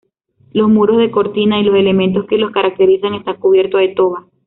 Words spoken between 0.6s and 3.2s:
muros de cortina y los elementos que los caracterizan